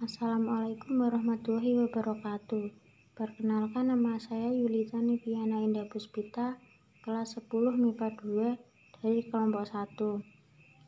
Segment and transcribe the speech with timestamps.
[0.00, 2.72] Assalamualaikum warahmatullahi wabarakatuh.
[3.12, 6.56] Perkenalkan nama saya Yulita Niviana Indah Puspita,
[7.04, 10.24] kelas 10 MIPA 2 dari kelompok 1.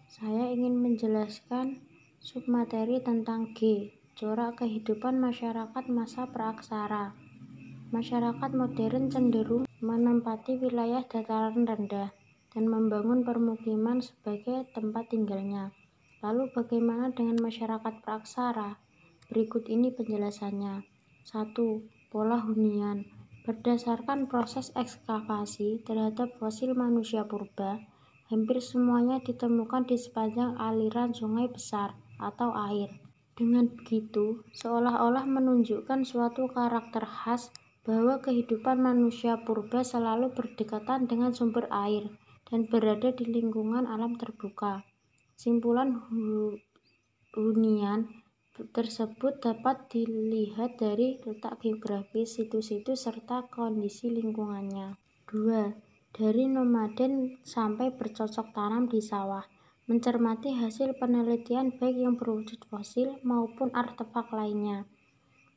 [0.09, 1.85] Saya ingin menjelaskan
[2.25, 7.13] submateri tentang G, corak kehidupan masyarakat masa praaksara.
[7.93, 12.17] Masyarakat modern cenderung menempati wilayah dataran rendah
[12.49, 15.69] dan membangun permukiman sebagai tempat tinggalnya.
[16.25, 18.82] Lalu bagaimana dengan masyarakat praaksara?
[19.33, 20.85] Berikut ini penjelasannya.
[21.25, 21.57] 1.
[22.13, 23.09] Pola hunian
[23.49, 27.81] Berdasarkan proses ekskavasi terhadap fosil manusia purba,
[28.29, 32.93] hampir semuanya ditemukan di sepanjang aliran sungai besar atau air.
[33.33, 37.49] Dengan begitu, seolah-olah menunjukkan suatu karakter khas
[37.89, 42.13] bahwa kehidupan manusia purba selalu berdekatan dengan sumber air
[42.53, 44.85] dan berada di lingkungan alam terbuka.
[45.41, 46.05] Simpulan
[47.33, 48.13] hunian
[48.53, 55.01] tersebut dapat dilihat dari letak geografis situs-situs serta kondisi lingkungannya.
[55.33, 56.13] 2.
[56.13, 59.49] Dari nomaden sampai bercocok tanam di sawah.
[59.89, 64.85] Mencermati hasil penelitian baik yang berwujud fosil maupun artefak lainnya.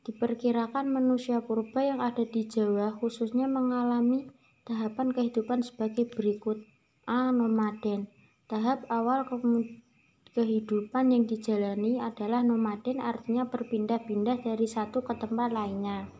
[0.02, 4.32] Diperkirakan manusia purba yang ada di Jawa khususnya mengalami
[4.64, 6.64] tahapan kehidupan sebagai berikut.
[7.06, 7.30] A.
[7.30, 8.10] Nomaden
[8.46, 9.26] Tahap awal
[10.36, 16.12] kehidupan yang dijalani adalah nomaden artinya berpindah-pindah dari satu ke tempat lainnya.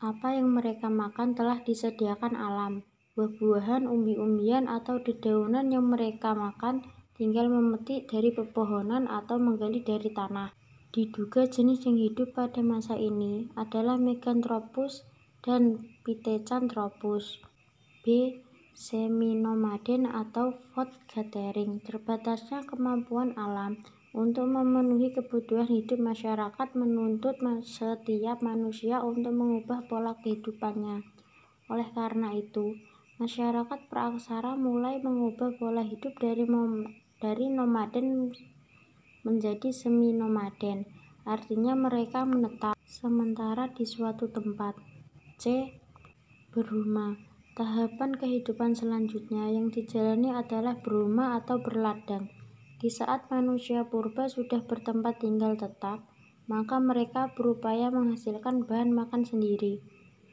[0.00, 2.80] Apa yang mereka makan telah disediakan alam.
[3.12, 6.88] Buah-buahan, umbi-umbian, atau dedaunan yang mereka makan
[7.20, 10.56] tinggal memetik dari pepohonan atau menggali dari tanah.
[10.88, 15.04] Diduga jenis yang hidup pada masa ini adalah Meganthropus
[15.44, 17.44] dan Pithecanthropus.
[18.00, 18.40] B
[18.80, 21.84] semi-nomaden atau food gathering.
[21.84, 23.76] Terbatasnya kemampuan alam
[24.16, 31.04] untuk memenuhi kebutuhan hidup masyarakat menuntut setiap manusia untuk mengubah pola kehidupannya.
[31.68, 32.80] Oleh karena itu,
[33.20, 36.48] masyarakat praaksara mulai mengubah pola hidup dari
[37.20, 38.32] dari nomaden
[39.28, 40.88] menjadi semi-nomaden.
[41.28, 44.72] Artinya mereka menetap sementara di suatu tempat.
[45.36, 45.76] C.
[46.50, 47.29] Berumah
[47.60, 52.32] Tahapan kehidupan selanjutnya yang dijalani adalah berumah atau berladang.
[52.80, 56.08] Di saat manusia purba sudah bertempat tinggal tetap,
[56.48, 59.84] maka mereka berupaya menghasilkan bahan makan sendiri.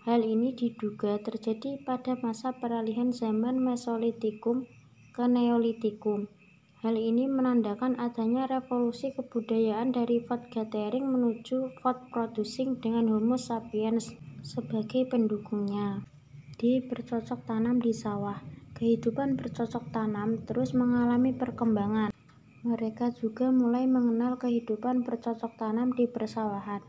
[0.08, 4.64] Hal ini diduga terjadi pada masa peralihan zaman Mesolitikum
[5.12, 6.32] ke Neolitikum.
[6.80, 14.16] Hal ini menandakan adanya revolusi kebudayaan dari food gathering menuju food producing dengan Homo sapiens
[14.48, 16.08] sebagai pendukungnya
[16.58, 18.42] di bercocok tanam di sawah.
[18.74, 22.10] Kehidupan bercocok tanam terus mengalami perkembangan.
[22.66, 26.82] Mereka juga mulai mengenal kehidupan bercocok tanam di persawahan,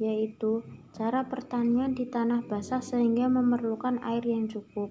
[0.00, 0.64] yaitu
[0.96, 4.88] cara pertanian di tanah basah sehingga memerlukan air yang cukup.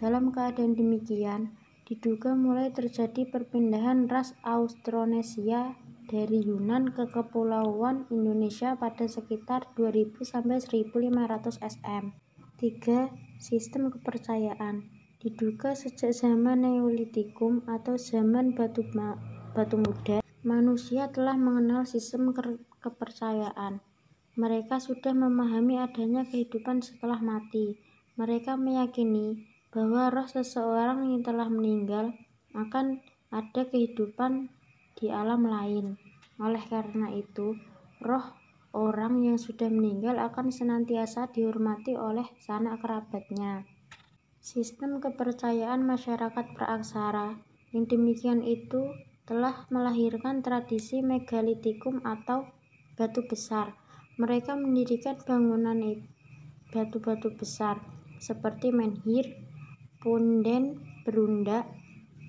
[0.00, 5.76] Dalam keadaan demikian, diduga mulai terjadi perpindahan ras Austronesia
[6.08, 12.04] dari Yunan ke kepulauan Indonesia pada sekitar 2000 1500 SM.
[12.56, 13.25] 3.
[13.36, 14.88] Sistem kepercayaan
[15.20, 18.80] diduga sejak zaman Neolitikum atau zaman batu,
[19.52, 23.84] batu muda, manusia telah mengenal sistem ke kepercayaan.
[24.40, 27.76] Mereka sudah memahami adanya kehidupan setelah mati.
[28.16, 32.16] Mereka meyakini bahwa roh seseorang yang telah meninggal
[32.56, 34.48] akan ada kehidupan
[34.96, 36.00] di alam lain.
[36.40, 37.56] Oleh karena itu,
[38.00, 38.24] roh
[38.76, 43.64] orang yang sudah meninggal akan senantiasa dihormati oleh sanak kerabatnya.
[44.44, 47.40] Sistem kepercayaan masyarakat praaksara
[47.72, 48.92] yang demikian itu
[49.24, 52.46] telah melahirkan tradisi megalitikum atau
[52.94, 53.72] batu besar.
[54.20, 55.80] Mereka mendirikan bangunan
[56.70, 57.80] batu-batu besar
[58.20, 59.44] seperti menhir,
[60.00, 61.66] punden, berundak,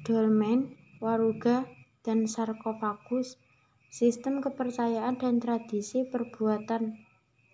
[0.07, 1.68] dolmen, waruga,
[2.03, 3.36] dan sarkofagus
[3.88, 7.07] Sistem kepercayaan dan tradisi perbuatan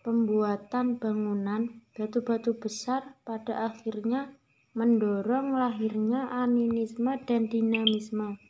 [0.04, 4.36] pembuatan bangunan batu-batu besar pada akhirnya
[4.74, 8.42] mendorong lahirnya animisme dan dinamisme.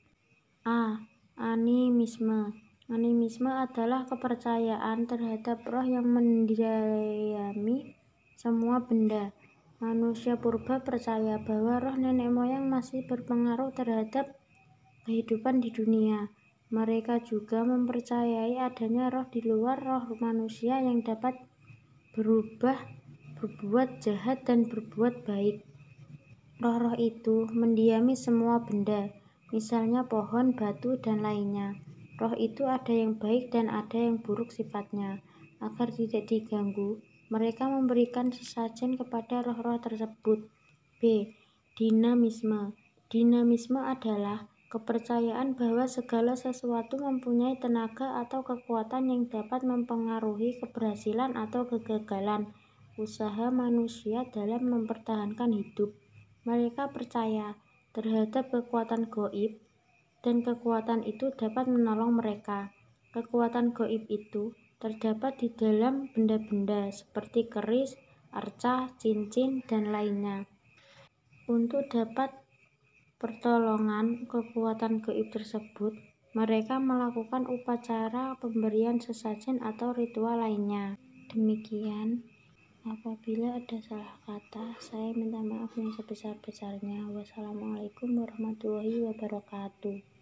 [0.65, 1.03] A.
[1.35, 2.55] Animisme
[2.91, 7.95] Animisme adalah kepercayaan terhadap roh yang mendiami
[8.35, 9.31] semua benda.
[9.79, 14.35] Manusia purba percaya bahwa roh nenek moyang masih berpengaruh terhadap
[15.07, 16.27] kehidupan di dunia.
[16.73, 21.37] Mereka juga mempercayai adanya roh di luar roh manusia yang dapat
[22.17, 22.81] berubah,
[23.37, 25.61] berbuat jahat, dan berbuat baik.
[26.57, 29.13] Roh-roh itu mendiami semua benda,
[29.53, 31.77] misalnya pohon, batu, dan lainnya.
[32.17, 35.21] Roh itu ada yang baik dan ada yang buruk sifatnya.
[35.61, 36.97] Agar tidak diganggu,
[37.29, 40.49] mereka memberikan sesajen kepada roh-roh tersebut.
[40.97, 41.33] B.
[41.77, 42.73] Dinamisme
[43.13, 51.69] Dinamisme adalah kepercayaan bahwa segala sesuatu mempunyai tenaga atau kekuatan yang dapat mempengaruhi keberhasilan atau
[51.69, 52.49] kegagalan
[52.97, 55.93] usaha manusia dalam mempertahankan hidup.
[56.49, 57.53] Mereka percaya
[57.93, 59.61] terhadap kekuatan goib,
[60.25, 62.73] dan kekuatan itu dapat menolong mereka.
[63.13, 67.93] Kekuatan goib itu terdapat di dalam benda-benda seperti keris,
[68.33, 70.49] arca, cincin, dan lainnya.
[71.45, 72.42] Untuk dapat
[73.23, 75.95] pertolongan kekuatan gaib tersebut,
[76.35, 80.99] mereka melakukan upacara pemberian sesajen atau ritual lainnya.
[81.31, 82.27] Demikian,
[82.83, 87.07] apabila ada salah kata, saya minta maaf yang sebesar-besarnya.
[87.15, 90.12] Wassalamualaikum warahmatullahi wabarakatuh.